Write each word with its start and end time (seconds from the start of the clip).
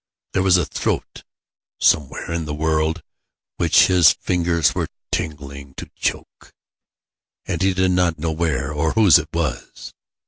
There 0.33 0.41
was 0.41 0.57
a 0.57 0.65
throat 0.65 1.23
somewhere 1.79 2.31
in 2.31 2.45
the 2.45 2.55
world 2.55 3.03
which 3.57 3.85
his 3.85 4.13
fingers 4.13 4.73
were 4.73 4.87
tingling 5.11 5.75
to 5.75 5.91
choke; 5.95 6.55
and 7.45 7.61
he 7.61 7.75
did 7.75 7.91
not 7.91 8.17
know 8.17 8.31
where, 8.31 8.73
or 8.73 8.93
whose 8.93 9.19
it 9.19 9.29
was. 9.31 9.93